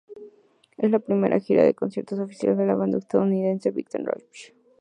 Es 0.79 0.89
la 0.89 0.97
primera 0.97 1.39
gira 1.39 1.61
de 1.63 1.75
conciertos 1.75 2.17
oficial 2.17 2.57
de 2.57 2.65
la 2.65 2.73
banda 2.73 2.97
estadounidense 2.97 3.69
Big 3.69 3.87
Time 3.87 4.05
Rush. 4.05 4.51